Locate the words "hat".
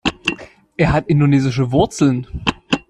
0.93-1.09